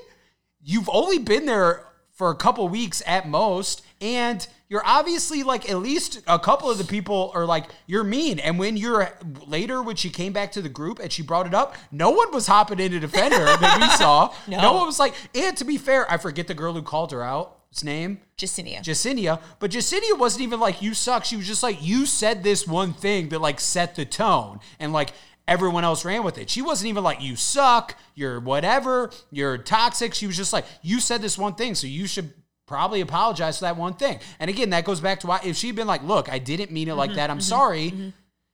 [0.61, 5.77] You've only been there for a couple weeks at most and you're obviously like at
[5.79, 9.09] least a couple of the people are like you're mean and when you're
[9.47, 12.31] later when she came back to the group and she brought it up no one
[12.31, 14.61] was hopping in to defend her that we saw no.
[14.61, 14.73] no.
[14.73, 17.57] one was like and to be fair i forget the girl who called her out
[17.71, 18.81] his name Jessenia.
[18.81, 19.41] Jessenia.
[19.59, 21.23] But Jessenia wasn't even like you suck.
[21.23, 24.59] She was just like you said this one thing that like set the tone.
[24.77, 25.13] And like
[25.47, 26.49] everyone else ran with it.
[26.49, 30.13] She wasn't even like, you suck, you're whatever, you're toxic.
[30.13, 32.33] She was just like, you said this one thing, so you should
[32.65, 34.19] probably apologize for that one thing.
[34.39, 36.87] And again, that goes back to why if she'd been like, look, I didn't mean
[36.87, 37.91] it mm-hmm, like that, I'm mm-hmm, sorry.
[37.91, 38.09] Mm-hmm.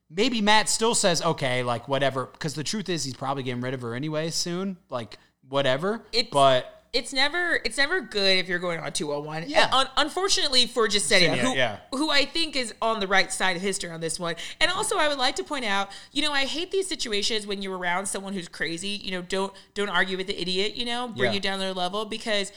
[0.10, 2.26] Maybe Matt still says, okay, like whatever.
[2.26, 4.78] Because the truth is, he's probably getting rid of her anyway soon.
[4.90, 6.02] Like, whatever.
[6.12, 9.46] It's, but it's never it's never good if you're going on 201.
[9.48, 9.70] Yeah.
[9.72, 11.78] Un- unfortunately for Jessenia, who, yeah.
[11.94, 14.36] who I think is on the right side of history on this one.
[14.60, 17.62] And also I would like to point out, you know, I hate these situations when
[17.62, 18.90] you're around someone who's crazy.
[18.90, 21.36] You know, don't don't argue with the idiot, you know, bring yeah.
[21.36, 22.52] you down their level because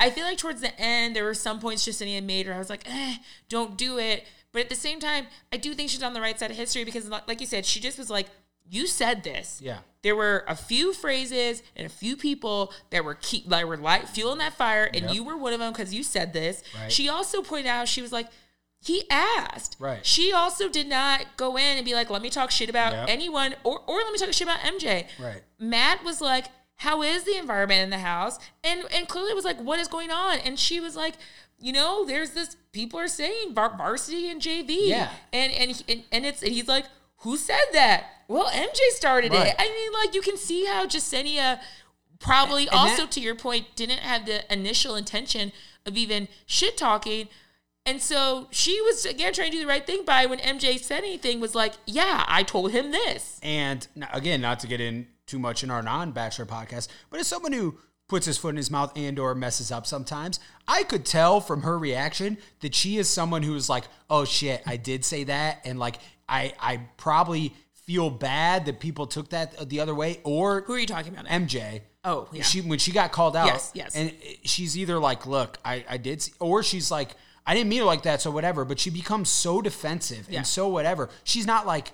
[0.00, 2.70] I feel like towards the end there were some points Jessenia made where I was
[2.70, 3.16] like, eh,
[3.48, 4.26] don't do it.
[4.52, 6.84] But at the same time, I do think she's on the right side of history
[6.84, 8.26] because, like you said, she just was like,
[8.68, 9.60] you said this.
[9.62, 9.78] Yeah.
[10.02, 14.08] There were a few phrases and a few people that were keep that were light
[14.08, 15.14] fueling that fire, and yep.
[15.14, 16.62] you were one of them because you said this.
[16.80, 16.90] Right.
[16.90, 18.28] She also pointed out she was like,
[18.80, 19.76] he asked.
[19.78, 20.04] Right.
[20.06, 23.08] She also did not go in and be like, let me talk shit about yep.
[23.08, 25.06] anyone or or let me talk shit about MJ.
[25.18, 25.42] Right.
[25.58, 26.46] Matt was like,
[26.80, 28.38] how is the environment in the house?
[28.64, 30.38] And and clearly was like, what is going on?
[30.38, 31.14] And she was like,
[31.58, 34.88] you know, there's this people are saying var- varsity and JV.
[34.88, 35.10] Yeah.
[35.30, 36.86] And and and, and it's and he's like,
[37.18, 38.06] who said that?
[38.28, 39.48] Well, MJ started right.
[39.48, 39.56] it.
[39.58, 41.60] I mean, like you can see how Jessenia
[42.18, 45.52] probably and also that, to your point didn't have the initial intention
[45.84, 47.28] of even shit talking.
[47.84, 51.00] And so she was again trying to do the right thing by when MJ said
[51.00, 55.38] anything was like, "Yeah, I told him this." And again, not to get in too
[55.38, 58.92] much in our non-bachelor podcast, but as someone who puts his foot in his mouth
[58.96, 63.44] and or messes up sometimes, I could tell from her reaction that she is someone
[63.44, 65.96] who is like, "Oh shit, I did say that," and like
[66.28, 70.20] I I probably feel bad that people took that the other way.
[70.24, 71.26] Or who are you talking about?
[71.26, 71.82] MJ.
[72.04, 72.42] Oh, yeah.
[72.42, 73.46] She when she got called out.
[73.46, 73.96] Yes, yes.
[73.96, 74.12] And
[74.42, 77.10] she's either like, "Look, I I did," see, or she's like,
[77.46, 78.64] "I didn't mean it like that," so whatever.
[78.64, 80.38] But she becomes so defensive yeah.
[80.38, 81.10] and so whatever.
[81.24, 81.92] She's not like.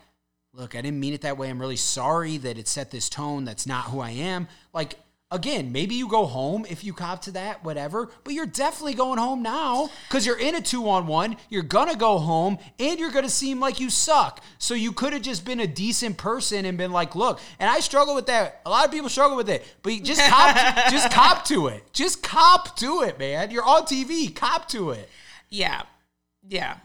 [0.56, 1.50] Look, I didn't mean it that way.
[1.50, 3.44] I'm really sorry that it set this tone.
[3.44, 4.48] That's not who I am.
[4.72, 4.94] Like,
[5.32, 9.18] Again, maybe you go home if you cop to that, whatever, but you're definitely going
[9.18, 11.36] home now because you're in a two on one.
[11.50, 14.40] You're going to go home and you're going to seem like you suck.
[14.58, 17.80] So you could have just been a decent person and been like, look, and I
[17.80, 18.60] struggle with that.
[18.64, 20.54] A lot of people struggle with it, but just cop,
[20.92, 21.82] just cop to it.
[21.92, 23.50] Just cop to it, man.
[23.50, 24.32] You're on TV.
[24.32, 25.08] Cop to it.
[25.50, 25.82] Yeah.
[26.46, 26.76] Yeah.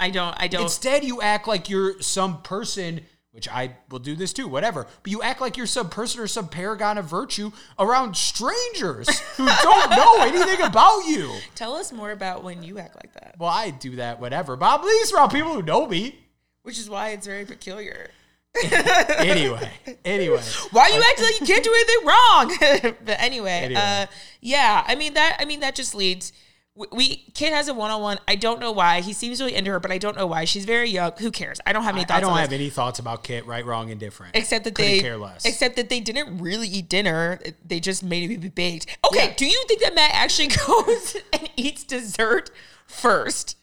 [0.00, 0.62] I don't, I don't.
[0.62, 3.02] Instead, you act like you're some person
[3.34, 4.86] which I will do this too, whatever.
[5.02, 9.44] But you act like you're some person or some paragon of virtue around strangers who
[9.44, 11.34] don't know anything about you.
[11.56, 13.34] Tell us more about when you act like that.
[13.36, 14.54] Well, I do that, whatever.
[14.54, 16.20] But I'm least around people who know me.
[16.62, 18.10] Which is why it's very peculiar.
[19.18, 19.68] anyway,
[20.04, 20.40] anyway.
[20.70, 22.96] Why are you acting like you can't do anything wrong?
[23.04, 24.06] but anyway, anyway, uh,
[24.40, 26.32] yeah, I mean that I mean that just leads
[26.76, 28.18] we Kit has a one on one.
[28.26, 29.00] I don't know why.
[29.00, 30.44] He seems really into her, but I don't know why.
[30.44, 31.12] She's very young.
[31.18, 31.60] Who cares?
[31.64, 32.18] I don't have any thoughts.
[32.18, 32.58] I, don't have this.
[32.58, 33.46] any thoughts about Kit.
[33.46, 34.34] Right, wrong, indifferent.
[34.34, 35.44] Except that Couldn't they care less.
[35.44, 37.38] Except that they didn't really eat dinner.
[37.64, 38.86] They just made it be baked.
[39.06, 39.26] Okay.
[39.28, 39.34] Yeah.
[39.36, 42.50] Do you think that Matt actually goes and eats dessert
[42.86, 43.56] first?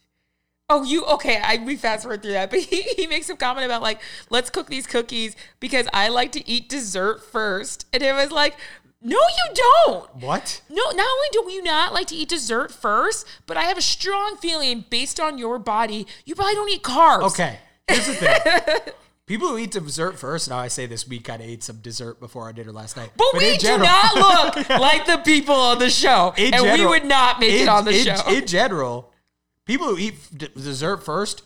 [0.73, 1.37] Oh, you okay?
[1.43, 4.49] I we fast forward through that, but he, he makes a comment about like, let's
[4.49, 8.55] cook these cookies because I like to eat dessert first, and it was like,
[9.01, 9.53] no, you
[9.85, 10.15] don't.
[10.17, 10.61] What?
[10.69, 13.81] No, not only do you not like to eat dessert first, but I have a
[13.81, 17.23] strong feeling based on your body, you probably don't eat carbs.
[17.31, 17.57] Okay.
[17.87, 18.93] Here's the thing.
[19.25, 22.19] People who eat dessert first, now I say this week kind of ate some dessert
[22.19, 23.11] before our dinner last night.
[23.15, 26.33] But, but we general, do not look like the people on the show.
[26.37, 28.29] and general, we would not make in, it on the in, show.
[28.29, 29.13] In general,
[29.65, 31.43] people who eat dessert first,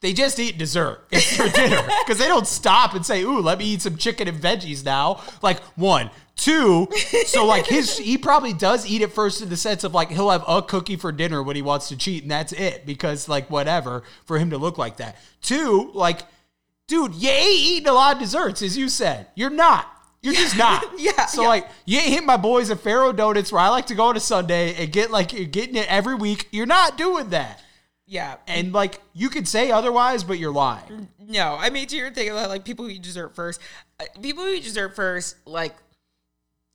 [0.00, 3.58] they just eat dessert It's for dinner because they don't stop and say, "Ooh, let
[3.58, 6.86] me eat some chicken and veggies now." Like one, Two,
[7.26, 10.30] so like his, he probably does eat it first in the sense of like he'll
[10.30, 13.50] have a cookie for dinner when he wants to cheat, and that's it because like
[13.50, 15.16] whatever for him to look like that.
[15.42, 16.20] Two, like,
[16.86, 19.26] dude, you ain't eating a lot of desserts, as you said.
[19.34, 19.92] You're not.
[20.22, 20.84] You're just not.
[20.98, 21.26] yeah.
[21.26, 21.48] So yeah.
[21.48, 24.16] like, you ain't hit my boys at Faro Donuts where I like to go on
[24.16, 26.46] a Sunday and get like you're getting it every week.
[26.52, 27.60] You're not doing that.
[28.10, 28.36] Yeah.
[28.46, 31.08] And like you could say otherwise, but you're lying.
[31.20, 33.60] No, I mean, to your thing about like people who eat dessert first,
[34.00, 35.74] uh, people who eat dessert first, like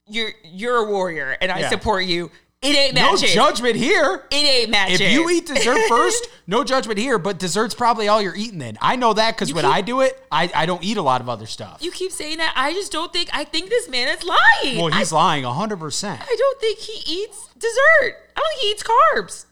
[0.08, 1.70] you're you're a warrior, and I Yeah.
[1.70, 2.30] support you.
[2.62, 4.24] It ain't No judgment here.
[4.32, 5.06] It ain't matching.
[5.08, 8.78] If you eat dessert first, no judgment here, but dessert's probably all you're eating then.
[8.82, 11.20] I know that because when keep- I do it, I, I don't eat a lot
[11.20, 11.80] of other stuff.
[11.82, 13.30] you keep saying that, I just don't think.
[13.34, 14.78] I think this man is lying.
[14.78, 16.22] well, I, he's lying 100%.
[16.22, 18.18] I don't think he eats dessert.
[18.34, 19.46] I don't think he eats carbs.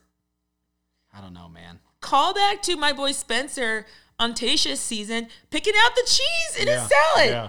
[1.21, 1.79] I don't know, man.
[1.99, 3.85] Call back to my boy Spencer
[4.17, 7.29] on Tayshia's season, picking out the cheese in his salad.
[7.29, 7.47] Yeah.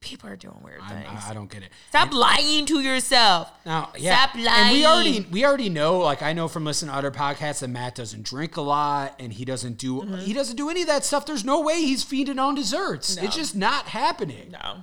[0.00, 1.22] People are doing weird I'm- things.
[1.26, 1.70] I, I don't get it.
[1.90, 3.50] Stop lying to yourself.
[3.64, 4.48] Now, yeah, Stop lying.
[4.48, 5.98] and we already we already know.
[5.98, 9.32] Like I know from listening to other podcasts that Matt doesn't drink a lot, and
[9.32, 10.16] he doesn't do Mm-hmm.
[10.18, 11.26] he doesn't do any of that stuff.
[11.26, 13.16] There's no way he's feeding on desserts.
[13.16, 13.22] No.
[13.22, 14.50] It's just not happening.
[14.52, 14.80] No,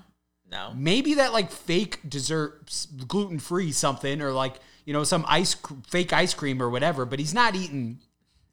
[0.50, 0.74] no.
[0.76, 2.74] Maybe that like fake dessert,
[3.08, 4.56] gluten free something, or like
[4.86, 5.56] you know some ice
[5.90, 7.06] fake ice cream or whatever.
[7.06, 8.00] But he's not eating.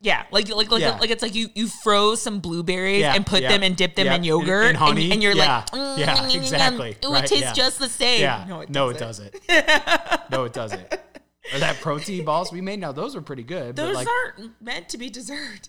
[0.03, 0.97] Yeah, like like like Yeah.
[0.99, 3.95] like it's like you you froze some blueberries Yeah, and put yeah, them and dip
[3.97, 6.91] them in yogurt and- and honey, and, you're yeah, like mm, yeah, mm, mm, exactly,
[7.03, 8.23] It right, tastes just the same.
[8.23, 9.35] Yeah, no, it no, doesn't.
[9.35, 10.21] it doesn't.
[10.31, 10.95] no, it doesn't.
[11.53, 12.81] Or that protein balls we made.
[12.81, 13.75] Now those are pretty good.
[13.77, 15.69] but Those like, aren't meant to be dessert.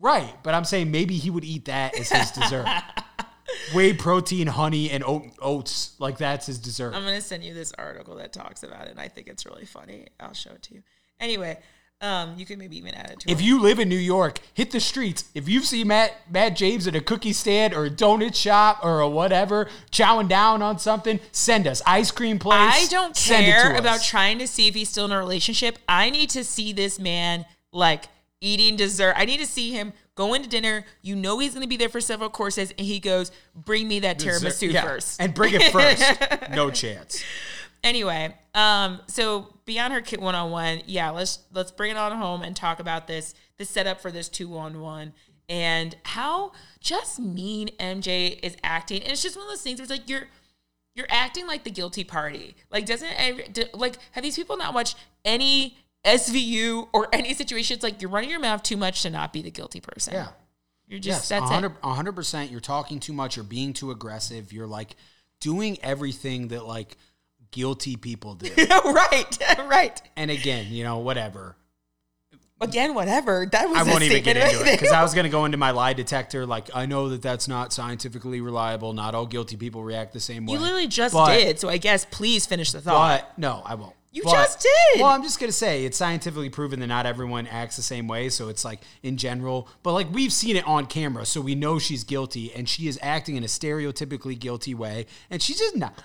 [0.00, 2.66] Right, but I'm saying maybe he would eat that as his dessert.
[3.74, 5.94] Whey protein, honey, and oat, oats.
[5.98, 6.94] Like that's his dessert.
[6.94, 8.92] I'm gonna send you this article that talks about it.
[8.92, 10.06] and I think it's really funny.
[10.20, 10.82] I'll show it to you.
[11.20, 11.58] Anyway,
[12.00, 13.30] um, you could maybe even add it to.
[13.30, 13.44] if it.
[13.44, 15.24] you live in New York, hit the streets.
[15.34, 19.00] If you see Matt Matt James at a cookie stand or a donut shop or
[19.00, 22.58] a whatever, chowing down on something, send us ice cream place.
[22.60, 24.08] I don't send it care to about us.
[24.08, 25.78] trying to see if he's still in a relationship.
[25.88, 28.04] I need to see this man like
[28.40, 29.14] eating dessert.
[29.16, 30.84] I need to see him going to dinner.
[31.02, 33.98] You know he's going to be there for several courses, and he goes, "Bring me
[34.00, 35.20] that tiramisu Yeah, first.
[35.20, 36.50] and bring it first.
[36.52, 37.24] no chance.
[37.84, 42.12] Anyway, um, so beyond her kit one on one, yeah, let's let's bring it on
[42.12, 45.12] home and talk about this the setup for this two on one
[45.48, 49.02] and how just mean MJ is acting.
[49.02, 50.28] And it's just one of those things where it's like you're
[50.94, 52.56] you're acting like the guilty party.
[52.70, 57.74] Like doesn't like have these people not watched any SVU or any situation?
[57.74, 60.14] It's like you're running your mouth too much to not be the guilty person.
[60.14, 60.28] Yeah.
[60.86, 61.82] you're just Yes, that's 100, it.
[61.82, 62.50] 100%.
[62.50, 63.36] You're talking too much.
[63.36, 64.52] You're being too aggressive.
[64.52, 64.96] You're like
[65.40, 66.96] doing everything that like
[67.50, 68.50] guilty people do.
[68.84, 70.02] right, right.
[70.16, 71.56] and again, you know, whatever.
[72.60, 73.46] Again, whatever.
[73.52, 74.90] That was I won't even get into it because.
[74.92, 76.44] I was going to go into my lie detector.
[76.44, 78.92] Like, I know that that's not scientifically reliable.
[78.92, 80.54] Not all guilty people react the same way.
[80.54, 83.20] You literally just But- did, so I guess please finish the thought.
[83.20, 83.94] But no, I won't.
[84.10, 85.00] You But- just did.
[85.00, 88.28] Well, I'm just gonna say it's scientifically proven that not everyone acts the same way.
[88.30, 91.78] So it's like in general, but like we've seen it on camera, so we know
[91.78, 96.02] she's guilty, and she is acting in a stereotypically guilty way, and she's just not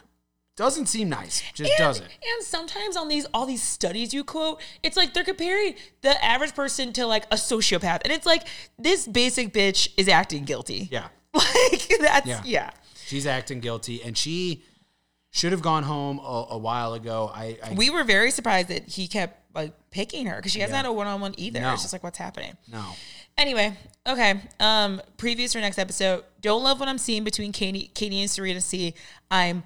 [0.56, 1.42] doesn't seem nice.
[1.54, 2.04] Just and, doesn't.
[2.06, 6.54] and sometimes on these all these studies you quote, it's like they're comparing the average
[6.54, 8.44] person to like a sociopath, and it's like
[8.78, 10.88] this basic bitch is acting guilty.
[10.92, 12.42] Yeah, like that's Yeah.
[12.46, 12.70] yeah.
[13.06, 14.64] she's acting guilty, and she
[15.32, 17.32] should have gone home a, a while ago.
[17.34, 20.74] I, I We were very surprised that he kept like picking her because she hasn't
[20.76, 20.84] Yeah.
[20.84, 21.60] had a one on one either.
[21.62, 21.74] No.
[21.74, 22.56] It's just like what's happening.
[22.72, 22.86] no.
[23.36, 23.76] Anyway,
[24.08, 24.40] okay.
[24.60, 26.24] Um, previews for next episode.
[26.42, 28.94] Don't love what I'm seeing between Katie, Katie and Serena C.
[29.32, 29.64] I'm,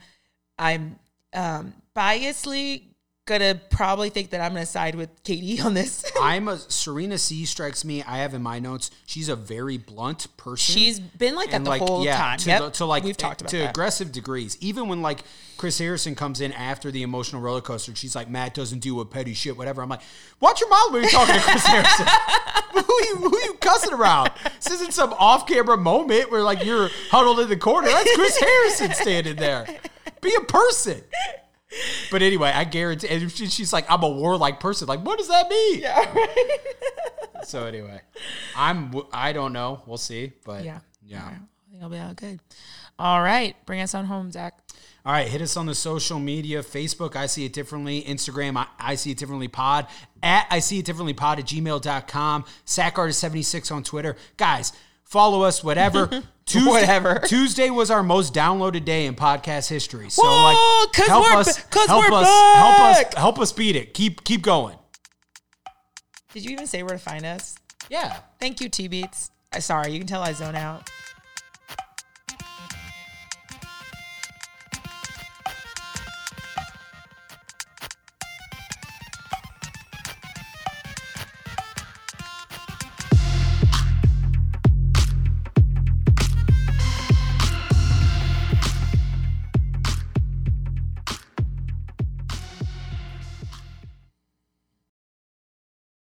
[0.57, 0.99] I'm
[1.33, 2.87] um, biasly
[3.27, 6.03] gonna probably think that I'm gonna side with Katie on this.
[6.21, 8.01] I'm a Serena C strikes me.
[8.03, 8.89] I have in my notes.
[9.05, 10.73] She's a very blunt person.
[10.73, 12.37] She's been like that the like whole yeah, time.
[12.39, 12.61] to, Yep.
[12.61, 13.69] the, to like we've talked about to that.
[13.71, 14.57] aggressive degrees.
[14.61, 15.23] Even when like
[15.57, 19.05] Chris Harrison comes in after the emotional roller coaster, she's like, Matt doesn't do a
[19.05, 19.81] petty shit, whatever.
[19.81, 20.01] I'm like,
[20.39, 22.07] watch your mouth when you're talking to Chris Harrison.
[22.73, 24.31] who you who you cussing around?
[24.63, 27.87] This isn't some off camera moment where like you're huddled in the corner.
[27.89, 29.67] That's Chris Harrison standing there.
[30.21, 31.03] Be a person.
[32.11, 33.07] But anyway, I guarantee.
[33.07, 34.87] And she's like, I'm a warlike person.
[34.87, 35.81] Like, what does that mean?
[35.81, 36.57] yeah, right.
[37.45, 38.01] So anyway,
[38.55, 38.93] I'm.
[39.13, 39.81] I don't know.
[39.85, 40.33] We'll see.
[40.45, 41.25] But yeah, yeah.
[41.25, 41.35] Right.
[41.35, 42.39] I think I'll be all good.
[42.99, 44.57] All right, bring us on home, Zach.
[45.05, 48.01] All right, hit us on the social media Facebook, I see it differently.
[48.01, 49.87] Instagram, I, I see it differently pod.
[50.21, 52.43] At I see it differently pod at gmail.com.
[52.65, 54.17] SackArtist76 on Twitter.
[54.35, 54.73] Guys,
[55.07, 56.23] follow us, whatever.
[56.45, 57.19] Tuesday, Whatever.
[57.25, 60.09] Tuesday was our most downloaded day in podcast history.
[60.09, 63.93] So Whoa, like help we're us, help we're us, help us, help us beat it.
[63.93, 64.77] Keep keep going.
[66.31, 67.57] Did you even say where to find us?
[67.89, 68.19] Yeah.
[68.39, 69.29] Thank you, T Beats.
[69.51, 70.89] I sorry, you can tell I zone out.